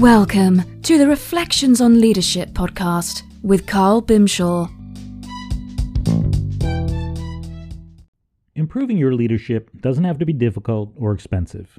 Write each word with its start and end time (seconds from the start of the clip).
Welcome 0.00 0.82
to 0.82 0.98
the 0.98 1.08
Reflections 1.08 1.80
on 1.80 2.02
Leadership 2.02 2.50
podcast 2.50 3.22
with 3.42 3.66
Carl 3.66 4.02
Bimshas. 4.02 4.68
Improving 8.54 8.98
your 8.98 9.14
leadership 9.14 9.70
doesn't 9.80 10.04
have 10.04 10.18
to 10.18 10.26
be 10.26 10.34
difficult 10.34 10.92
or 10.98 11.12
expensive. 11.12 11.78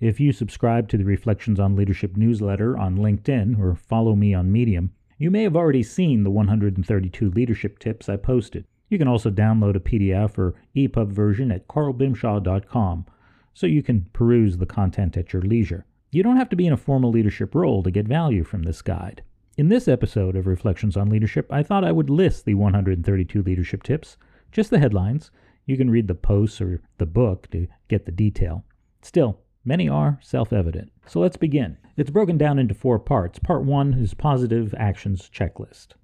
If 0.00 0.18
you 0.18 0.32
subscribe 0.32 0.88
to 0.88 0.98
the 0.98 1.04
Reflections 1.04 1.60
on 1.60 1.76
Leadership 1.76 2.16
newsletter 2.16 2.76
on 2.76 2.96
LinkedIn 2.96 3.60
or 3.60 3.76
follow 3.76 4.16
me 4.16 4.34
on 4.34 4.50
Medium, 4.50 4.90
you 5.16 5.30
may 5.30 5.44
have 5.44 5.54
already 5.54 5.84
seen 5.84 6.24
the 6.24 6.32
132 6.32 7.30
leadership 7.30 7.78
tips 7.78 8.08
I 8.08 8.16
posted. 8.16 8.64
You 8.88 8.98
can 8.98 9.06
also 9.06 9.30
download 9.30 9.76
a 9.76 9.80
PDF 9.80 10.36
or 10.38 10.56
EPUB 10.74 11.12
version 11.12 11.52
at 11.52 11.68
carlbimshas.com 11.68 13.06
so 13.52 13.68
you 13.68 13.84
can 13.84 14.06
peruse 14.12 14.56
the 14.56 14.66
content 14.66 15.16
at 15.16 15.32
your 15.32 15.42
leisure. 15.42 15.86
You 16.14 16.22
don't 16.22 16.36
have 16.36 16.48
to 16.50 16.56
be 16.56 16.68
in 16.68 16.72
a 16.72 16.76
formal 16.76 17.10
leadership 17.10 17.56
role 17.56 17.82
to 17.82 17.90
get 17.90 18.06
value 18.06 18.44
from 18.44 18.62
this 18.62 18.82
guide. 18.82 19.24
In 19.58 19.68
this 19.68 19.88
episode 19.88 20.36
of 20.36 20.46
Reflections 20.46 20.96
on 20.96 21.08
Leadership, 21.08 21.52
I 21.52 21.64
thought 21.64 21.82
I 21.82 21.90
would 21.90 22.08
list 22.08 22.44
the 22.44 22.54
132 22.54 23.42
leadership 23.42 23.82
tips, 23.82 24.16
just 24.52 24.70
the 24.70 24.78
headlines. 24.78 25.32
You 25.66 25.76
can 25.76 25.90
read 25.90 26.06
the 26.06 26.14
posts 26.14 26.60
or 26.60 26.80
the 26.98 27.04
book 27.04 27.50
to 27.50 27.66
get 27.88 28.06
the 28.06 28.12
detail. 28.12 28.64
Still, 29.02 29.40
many 29.64 29.88
are 29.88 30.20
self 30.22 30.52
evident. 30.52 30.92
So 31.04 31.18
let's 31.18 31.36
begin. 31.36 31.78
It's 31.96 32.10
broken 32.10 32.38
down 32.38 32.60
into 32.60 32.74
four 32.74 33.00
parts. 33.00 33.40
Part 33.40 33.64
one 33.64 33.94
is 33.94 34.14
Positive 34.14 34.72
Actions 34.78 35.28
Checklist. 35.28 35.94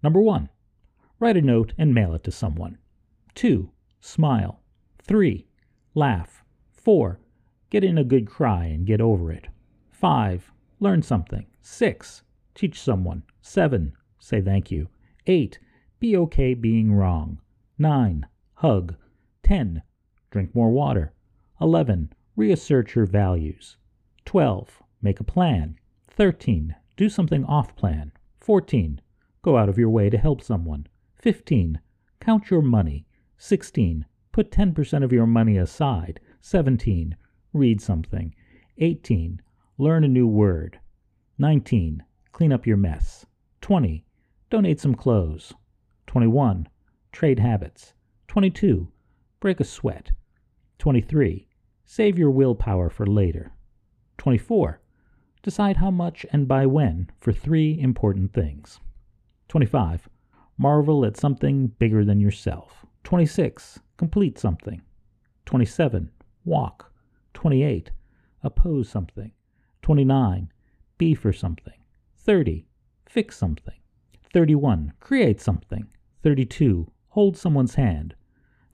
Number 0.00 0.20
one, 0.20 0.48
write 1.18 1.36
a 1.36 1.42
note 1.42 1.72
and 1.76 1.92
mail 1.92 2.14
it 2.14 2.22
to 2.22 2.30
someone. 2.30 2.78
Two, 3.34 3.72
smile. 3.98 4.60
Three, 5.02 5.48
laugh. 5.92 6.44
Four, 6.70 7.18
get 7.68 7.82
in 7.82 7.98
a 7.98 8.04
good 8.04 8.28
cry 8.28 8.66
and 8.66 8.86
get 8.86 9.00
over 9.00 9.32
it. 9.32 9.48
5. 9.98 10.52
Learn 10.78 11.00
something. 11.00 11.46
6. 11.62 12.22
Teach 12.54 12.78
someone. 12.78 13.22
7. 13.40 13.94
Say 14.18 14.42
thank 14.42 14.70
you. 14.70 14.88
8. 15.26 15.58
Be 15.98 16.14
okay 16.18 16.52
being 16.52 16.92
wrong. 16.92 17.40
9. 17.78 18.26
Hug. 18.56 18.94
10. 19.42 19.82
Drink 20.30 20.54
more 20.54 20.70
water. 20.70 21.14
11. 21.62 22.12
Reassert 22.36 22.94
your 22.94 23.06
values. 23.06 23.78
12. 24.26 24.82
Make 25.00 25.18
a 25.18 25.24
plan. 25.24 25.78
13. 26.10 26.74
Do 26.98 27.08
something 27.08 27.46
off 27.46 27.74
plan. 27.74 28.12
14. 28.38 29.00
Go 29.40 29.56
out 29.56 29.70
of 29.70 29.78
your 29.78 29.88
way 29.88 30.10
to 30.10 30.18
help 30.18 30.42
someone. 30.42 30.86
15. 31.22 31.80
Count 32.20 32.50
your 32.50 32.60
money. 32.60 33.06
16. 33.38 34.04
Put 34.30 34.50
10% 34.50 35.02
of 35.02 35.12
your 35.12 35.26
money 35.26 35.56
aside. 35.56 36.20
17. 36.42 37.16
Read 37.54 37.80
something. 37.80 38.34
18. 38.76 39.40
Learn 39.78 40.04
a 40.04 40.08
new 40.08 40.26
word. 40.26 40.80
19. 41.38 42.02
Clean 42.32 42.50
up 42.50 42.66
your 42.66 42.78
mess. 42.78 43.26
20. 43.60 44.06
Donate 44.48 44.80
some 44.80 44.94
clothes. 44.94 45.52
21. 46.06 46.66
Trade 47.12 47.38
habits. 47.38 47.92
22. 48.28 48.88
Break 49.38 49.60
a 49.60 49.64
sweat. 49.64 50.12
23. 50.78 51.46
Save 51.84 52.18
your 52.18 52.30
willpower 52.30 52.88
for 52.88 53.06
later. 53.06 53.52
24. 54.16 54.80
Decide 55.42 55.76
how 55.76 55.90
much 55.90 56.24
and 56.32 56.48
by 56.48 56.64
when 56.64 57.10
for 57.18 57.32
three 57.32 57.78
important 57.78 58.32
things. 58.32 58.80
25. 59.48 60.08
Marvel 60.56 61.04
at 61.04 61.18
something 61.18 61.66
bigger 61.78 62.02
than 62.02 62.18
yourself. 62.18 62.86
26. 63.04 63.78
Complete 63.98 64.38
something. 64.38 64.80
27. 65.44 66.10
Walk. 66.46 66.90
28. 67.34 67.90
Oppose 68.42 68.88
something. 68.88 69.32
29. 69.86 70.50
Be 70.98 71.14
for 71.14 71.32
something. 71.32 71.78
30. 72.16 72.66
Fix 73.08 73.36
something. 73.36 73.78
31. 74.32 74.92
Create 74.98 75.40
something. 75.40 75.86
32. 76.24 76.90
Hold 77.10 77.36
someone's 77.36 77.76
hand. 77.76 78.16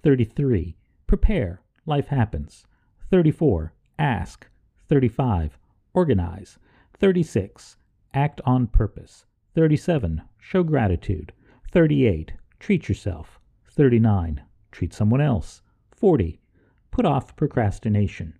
33. 0.02 0.74
Prepare. 1.06 1.60
Life 1.84 2.06
happens. 2.06 2.64
34. 3.10 3.74
Ask. 3.98 4.46
35. 4.88 5.58
Organize. 5.92 6.58
36. 6.98 7.76
Act 8.14 8.40
on 8.46 8.66
purpose. 8.66 9.26
37. 9.54 10.22
Show 10.38 10.62
gratitude. 10.62 11.34
38. 11.70 12.32
Treat 12.58 12.88
yourself. 12.88 13.38
39. 13.68 14.40
Treat 14.70 14.94
someone 14.94 15.20
else. 15.20 15.60
40. 15.94 16.40
Put 16.90 17.04
off 17.04 17.36
procrastination. 17.36 18.32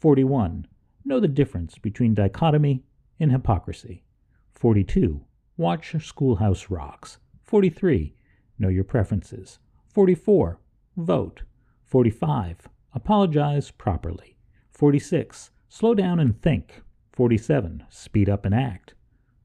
41. 0.00 0.66
Know 1.08 1.20
the 1.20 1.26
difference 1.26 1.78
between 1.78 2.12
dichotomy 2.12 2.84
and 3.18 3.32
hypocrisy. 3.32 4.04
42. 4.52 5.24
Watch 5.56 5.94
Schoolhouse 6.04 6.68
Rocks. 6.68 7.16
43. 7.44 8.14
Know 8.58 8.68
your 8.68 8.84
preferences. 8.84 9.58
44. 9.94 10.60
Vote. 10.98 11.44
45. 11.86 12.68
Apologize 12.92 13.70
properly. 13.70 14.36
46. 14.70 15.50
Slow 15.70 15.94
down 15.94 16.20
and 16.20 16.42
think. 16.42 16.82
47. 17.14 17.84
Speed 17.88 18.28
up 18.28 18.44
and 18.44 18.54
act. 18.54 18.92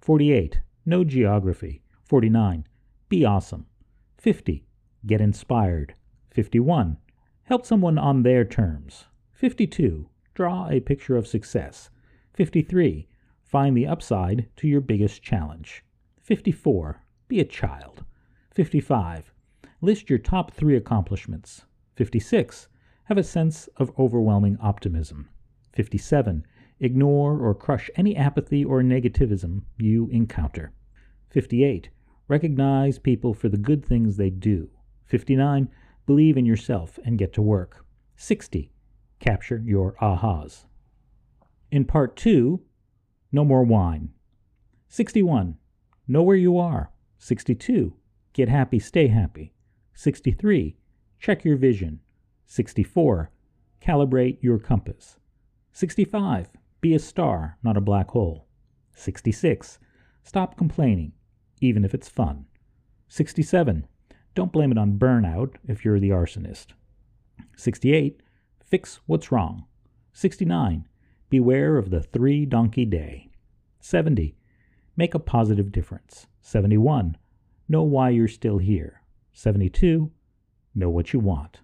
48. 0.02 0.60
Know 0.86 1.06
geography. 1.06 1.82
49. 2.04 2.68
Be 3.08 3.24
awesome. 3.24 3.68
50. 4.18 4.66
Get 5.08 5.22
inspired. 5.22 5.96
51. 6.30 6.98
Help 7.44 7.66
someone 7.66 7.98
on 7.98 8.24
their 8.24 8.44
terms. 8.44 9.06
52. 9.32 10.10
Draw 10.36 10.70
a 10.70 10.80
picture 10.80 11.16
of 11.16 11.28
success. 11.28 11.92
53. 12.34 13.08
Find 13.44 13.78
the 13.78 13.86
upside 13.86 14.48
to 14.56 14.68
your 14.68 14.82
biggest 14.82 15.22
challenge. 15.22 15.84
54. 16.22 17.04
Be 17.28 17.40
a 17.40 17.46
child. 17.46 18.04
55. 18.50 19.32
List 19.80 20.10
your 20.10 20.18
top 20.18 20.52
three 20.52 20.76
accomplishments. 20.76 21.66
56. 21.96 22.68
Have 23.04 23.20
a 23.20 23.24
sense 23.24 23.68
of 23.78 23.92
overwhelming 24.00 24.58
optimism. 24.60 25.30
57. 25.74 26.48
Ignore 26.80 27.38
or 27.38 27.54
crush 27.54 27.92
any 27.96 28.16
apathy 28.16 28.66
or 28.66 28.82
negativism 28.82 29.62
you 29.78 30.08
encounter. 30.08 30.74
58. 31.30 31.92
Recognize 32.28 32.98
people 32.98 33.36
for 33.36 33.50
the 33.50 33.58
good 33.58 33.86
things 33.86 34.18
they 34.18 34.32
do. 34.32 34.72
59. 35.06 35.70
Believe 36.08 36.38
in 36.38 36.46
yourself 36.46 36.98
and 37.06 37.20
get 37.20 37.34
to 37.34 37.42
work. 37.44 37.86
60 38.16 38.73
capture 39.24 39.64
your 39.66 39.96
ahas. 40.02 40.66
In 41.72 41.86
part 41.86 42.18
2, 42.18 42.62
no 43.32 43.46
more 43.46 43.64
whine. 43.64 44.10
61, 44.90 45.56
know 46.08 46.22
where 46.22 46.36
you 46.36 46.58
are. 46.58 46.92
62, 47.20 47.96
get 48.34 48.50
happy, 48.50 48.80
stay 48.80 49.08
happy. 49.08 49.54
63, 49.94 50.76
check 51.20 51.46
your 51.46 51.56
vision. 51.56 52.02
64, 52.48 53.32
calibrate 53.82 54.40
your 54.42 54.60
compass. 54.60 55.18
65, 55.72 56.50
be 56.82 56.94
a 56.94 57.00
star, 57.00 57.58
not 57.64 57.78
a 57.78 57.82
black 57.82 58.10
hole. 58.10 58.46
66, 58.94 59.80
stop 60.22 60.58
complaining, 60.58 61.14
even 61.62 61.86
if 61.86 61.94
it's 61.94 62.10
fun. 62.10 62.46
67, 63.08 63.88
don't 64.36 64.52
blame 64.52 64.72
it 64.74 64.78
on 64.78 65.00
burnout 65.00 65.56
if 65.66 65.86
you're 65.86 66.00
the 66.00 66.10
arsonist. 66.10 66.74
68, 67.56 68.22
Fix 68.74 69.00
what's 69.06 69.32
wrong. 69.32 69.66
69. 70.14 70.88
Beware 71.30 71.78
of 71.78 71.92
the 71.92 72.02
three 72.02 72.44
donkey 72.44 72.86
day. 72.86 73.30
70. 73.80 74.36
Make 74.98 75.14
a 75.14 75.20
positive 75.20 75.72
difference. 75.72 76.26
71. 76.42 77.16
Know 77.70 77.84
why 77.84 78.10
you're 78.10 78.28
still 78.28 78.58
here. 78.58 79.04
72. 79.32 80.10
Know 80.74 80.90
what 80.90 81.14
you 81.14 81.20
want. 81.20 81.60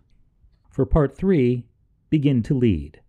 For 0.69 0.85
part 0.85 1.17
3, 1.17 1.65
begin 2.11 2.43
to 2.43 2.53
lead. 2.53 3.01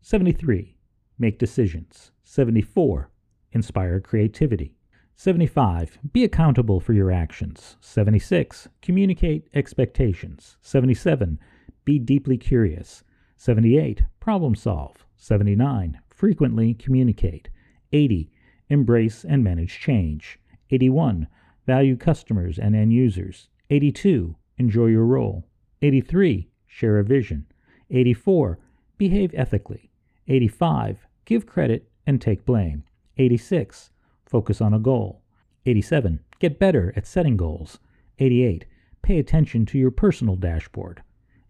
73. 0.00 0.76
Make 1.18 1.40
decisions. 1.40 2.12
74. 2.22 3.10
Inspire 3.50 3.98
creativity. 3.98 4.76
75. 5.16 5.98
Be 6.12 6.22
accountable 6.22 6.78
for 6.78 6.92
your 6.92 7.10
actions. 7.10 7.78
76. 7.80 8.68
Communicate 8.80 9.48
expectations. 9.54 10.56
77. 10.62 11.40
Be 11.84 11.98
deeply 11.98 12.38
curious. 12.38 13.02
78. 13.40 14.02
Problem 14.18 14.56
solve. 14.56 15.06
79. 15.16 16.00
Frequently 16.10 16.74
communicate. 16.74 17.48
80. 17.92 18.32
Embrace 18.68 19.24
and 19.24 19.44
manage 19.44 19.78
change. 19.78 20.40
81. 20.72 21.28
Value 21.64 21.96
customers 21.96 22.58
and 22.58 22.74
end 22.74 22.92
users. 22.92 23.48
82. 23.70 24.34
Enjoy 24.56 24.86
your 24.86 25.04
role. 25.04 25.46
83. 25.82 26.48
Share 26.66 26.98
a 26.98 27.04
vision. 27.04 27.46
84. 27.90 28.58
Behave 28.96 29.32
ethically. 29.36 29.88
85. 30.26 31.06
Give 31.24 31.46
credit 31.46 31.88
and 32.08 32.20
take 32.20 32.44
blame. 32.44 32.82
86. 33.18 33.90
Focus 34.26 34.60
on 34.60 34.74
a 34.74 34.80
goal. 34.80 35.22
87. 35.64 36.18
Get 36.40 36.58
better 36.58 36.92
at 36.96 37.06
setting 37.06 37.36
goals. 37.36 37.78
88. 38.18 38.66
Pay 39.02 39.18
attention 39.20 39.64
to 39.66 39.78
your 39.78 39.92
personal 39.92 40.34
dashboard. 40.34 41.04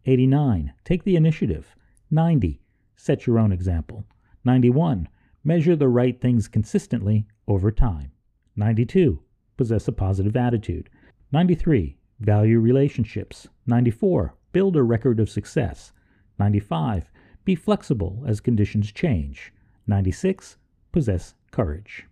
89. 0.08 0.72
Take 0.84 1.04
the 1.04 1.16
initiative. 1.16 1.76
90. 2.10 2.62
Set 2.96 3.26
your 3.26 3.38
own 3.38 3.52
example. 3.52 4.06
91. 4.42 5.06
Measure 5.44 5.76
the 5.76 5.88
right 5.88 6.18
things 6.18 6.48
consistently 6.48 7.26
over 7.46 7.70
time. 7.70 8.10
92. 8.56 9.22
Possess 9.58 9.86
a 9.86 9.92
positive 9.92 10.34
attitude. 10.34 10.88
93. 11.30 11.98
Value 12.20 12.58
relationships. 12.58 13.48
94. 13.66 14.34
Build 14.52 14.76
a 14.76 14.82
record 14.82 15.20
of 15.20 15.28
success. 15.28 15.92
95. 16.38 17.10
Be 17.44 17.54
flexible 17.54 18.24
as 18.26 18.40
conditions 18.40 18.90
change. 18.90 19.52
96. 19.86 20.56
Possess 20.90 21.34
courage. 21.50 22.06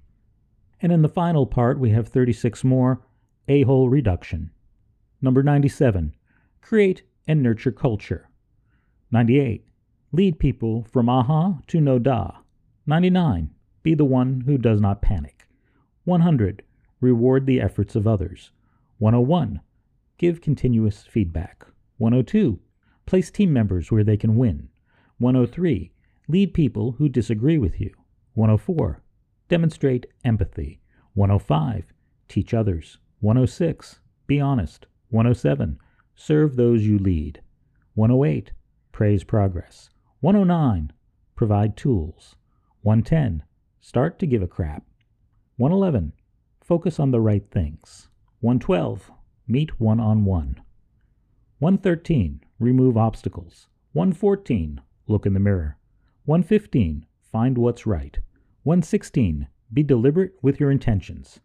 And 0.83 0.93
in 0.93 1.01
the 1.01 1.09
final 1.09 1.47
part, 1.47 1.79
we 1.79 1.91
have 1.91 2.09
36 2.09 2.63
more 2.63 3.01
a 3.49 3.63
hole 3.63 3.89
reduction. 3.89 4.51
Number 5.23 5.43
97. 5.43 6.15
Create 6.61 7.05
and 7.27 7.43
nurture 7.43 7.73
culture. 7.73 8.29
98. 9.11 9.65
Lead 10.13 10.39
people 10.39 10.85
from 10.85 11.09
aha 11.09 11.59
to 11.67 11.81
no 11.81 11.99
da. 11.99 12.31
99. 12.87 13.51
Be 13.83 13.95
the 13.95 14.05
one 14.05 14.43
who 14.47 14.59
does 14.59 14.81
not 14.81 15.03
panic. 15.03 15.47
100. 16.05 16.63
Reward 17.01 17.47
the 17.47 17.61
efforts 17.61 17.95
of 17.95 18.07
others. 18.07 18.51
101. 18.99 19.61
Give 20.19 20.41
continuous 20.41 21.03
feedback. 21.03 21.67
102. 21.99 22.59
Place 23.05 23.31
team 23.31 23.53
members 23.53 23.91
where 23.91 24.05
they 24.05 24.17
can 24.17 24.37
win. 24.37 24.69
103. 25.19 25.93
Lead 26.29 26.55
people 26.55 26.93
who 26.93 27.09
disagree 27.09 27.59
with 27.59 27.81
you. 27.81 27.93
104. 28.35 29.03
Demonstrate 29.49 30.07
empathy. 30.25 30.81
105. 31.15 31.93
Teach 32.29 32.55
others. 32.55 32.99
106. 33.21 34.01
Be 34.27 34.41
honest. 34.41 34.87
107. 35.11 35.79
Serve 36.19 36.57
those 36.57 36.83
you 36.83 36.99
lead. 36.99 37.43
108. 37.95 38.53
Praise 38.91 39.23
progress. 39.23 39.91
109. 40.21 40.93
Provide 41.35 41.77
tools. 41.77 42.37
110. 42.81 43.43
Start 43.81 44.19
to 44.19 44.27
give 44.27 44.43
a 44.43 44.49
crap. 44.49 44.83
111. 45.59 46.15
Focus 46.63 46.99
on 46.99 47.11
the 47.11 47.21
right 47.21 47.49
things. 47.51 48.09
112. 48.41 49.11
Meet 49.47 49.79
one 49.79 50.01
on 50.01 50.25
one. 50.25 50.61
113. 51.59 52.41
Remove 52.59 52.97
obstacles. 52.97 53.69
114. 53.93 54.81
Look 55.07 55.27
in 55.27 55.35
the 55.35 55.41
mirror. 55.41 55.77
115. 56.25 57.07
Find 57.31 57.59
what's 57.59 57.87
right. 57.87 58.19
116. 58.63 59.49
Be 59.73 59.83
deliberate 59.83 60.33
with 60.43 60.59
your 60.59 60.71
intentions. 60.71 61.41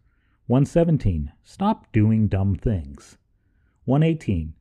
117. 0.46 1.30
Stop 1.44 1.92
doing 1.92 2.26
dumb 2.26 2.56
things. 2.56 3.18
118. 3.84 4.54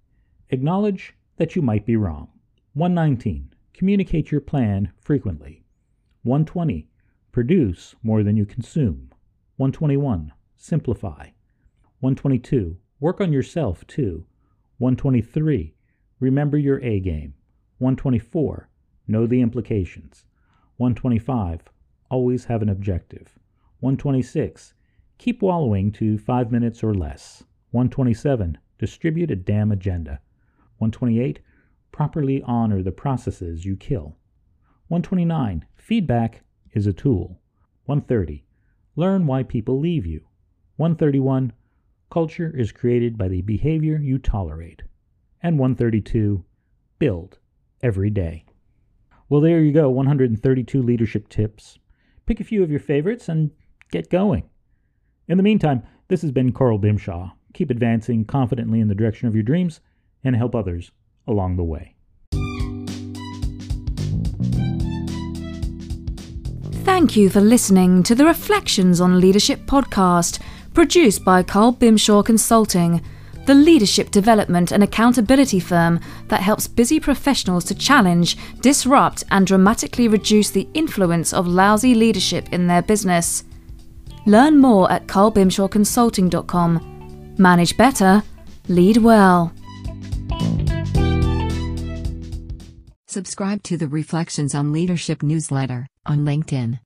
Acknowledge 0.53 1.15
that 1.37 1.55
you 1.55 1.61
might 1.61 1.85
be 1.85 1.95
wrong. 1.95 2.27
119. 2.73 3.53
Communicate 3.73 4.31
your 4.31 4.41
plan 4.41 4.91
frequently. 4.99 5.63
120. 6.23 6.89
Produce 7.31 7.95
more 8.03 8.21
than 8.21 8.35
you 8.35 8.45
consume. 8.45 9.09
121. 9.55 10.33
Simplify. 10.57 11.29
122. 12.01 12.77
Work 12.99 13.21
on 13.21 13.31
yourself 13.31 13.87
too. 13.87 14.25
123. 14.79 15.73
Remember 16.19 16.57
your 16.57 16.83
A 16.83 16.99
game. 16.99 17.33
124. 17.77 18.67
Know 19.07 19.25
the 19.25 19.39
implications. 19.39 20.25
125. 20.75 21.61
Always 22.09 22.43
have 22.43 22.61
an 22.61 22.67
objective. 22.67 23.39
126. 23.79 24.73
Keep 25.17 25.41
wallowing 25.41 25.93
to 25.93 26.17
5 26.17 26.51
minutes 26.51 26.83
or 26.83 26.93
less. 26.93 27.41
127. 27.71 28.57
Distribute 28.77 29.31
a 29.31 29.35
damn 29.37 29.71
agenda. 29.71 30.19
128. 30.81 31.39
Properly 31.91 32.41
honor 32.43 32.81
the 32.81 32.91
processes 32.91 33.65
you 33.65 33.77
kill. 33.77 34.17
129. 34.87 35.65
Feedback 35.75 36.43
is 36.73 36.87
a 36.87 36.93
tool. 36.93 37.39
130. 37.85 38.43
Learn 38.95 39.27
why 39.27 39.43
people 39.43 39.79
leave 39.79 40.05
you. 40.05 40.21
131. 40.77 41.53
Culture 42.09 42.51
is 42.57 42.71
created 42.71 43.17
by 43.17 43.27
the 43.27 43.41
behavior 43.43 43.97
you 43.97 44.17
tolerate. 44.17 44.81
And 45.43 45.59
132. 45.59 46.43
Build 46.97 47.37
every 47.83 48.09
day. 48.09 48.45
Well, 49.29 49.41
there 49.41 49.61
you 49.61 49.71
go 49.71 49.89
132 49.89 50.81
leadership 50.81 51.29
tips. 51.29 51.77
Pick 52.25 52.39
a 52.39 52.43
few 52.43 52.63
of 52.63 52.71
your 52.71 52.79
favorites 52.79 53.29
and 53.29 53.51
get 53.91 54.09
going. 54.09 54.49
In 55.27 55.37
the 55.37 55.43
meantime, 55.43 55.83
this 56.07 56.21
has 56.23 56.31
been 56.31 56.51
Carl 56.51 56.79
Bimshas. 56.79 57.31
Keep 57.53 57.69
advancing 57.69 58.25
confidently 58.25 58.79
in 58.79 58.87
the 58.87 58.95
direction 58.95 59.27
of 59.27 59.35
your 59.35 59.43
dreams 59.43 59.79
and 60.23 60.35
help 60.35 60.55
others 60.55 60.91
along 61.27 61.57
the 61.57 61.63
way. 61.63 61.95
Thank 66.83 67.15
you 67.15 67.29
for 67.29 67.41
listening 67.41 68.03
to 68.03 68.15
the 68.15 68.25
Reflections 68.25 69.01
on 69.01 69.19
Leadership 69.19 69.61
podcast, 69.61 70.39
produced 70.73 71.23
by 71.23 71.43
Carl 71.43 71.73
Bimshas 71.73 72.25
Consulting, 72.25 73.01
the 73.45 73.53
leadership 73.55 74.11
development 74.11 74.71
and 74.71 74.83
accountability 74.83 75.59
firm 75.59 75.99
that 76.27 76.41
helps 76.41 76.67
busy 76.67 76.99
professionals 76.99 77.63
to 77.65 77.75
challenge, 77.75 78.37
disrupt, 78.61 79.23
and 79.31 79.47
dramatically 79.47 80.07
reduce 80.07 80.51
the 80.51 80.67
influence 80.73 81.33
of 81.33 81.47
lousy 81.47 81.95
leadership 81.95 82.47
in 82.51 82.67
their 82.67 82.81
business. 82.81 83.43
Learn 84.25 84.59
more 84.59 84.91
at 84.91 85.07
carlbimshasconsulting.com. 85.07 87.35
Manage 87.37 87.77
better, 87.77 88.23
lead 88.67 88.97
well. 88.97 89.53
Subscribe 93.11 93.61
to 93.63 93.75
the 93.75 93.89
Reflections 93.89 94.55
on 94.55 94.71
Leadership 94.71 95.21
newsletter 95.21 95.85
on 96.05 96.19
LinkedIn. 96.19 96.79